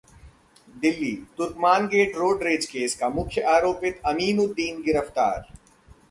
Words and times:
Delhi: 0.75 1.11
Turkman 1.37 1.85
gate 1.87 2.15
road rage 2.15 2.65
case 2.65 2.95
का 2.95 3.09
मुख्य 3.09 3.41
आरोपी 3.51 3.91
अमीनुद्दीन 4.05 4.81
गिरफ्तार 4.81 5.39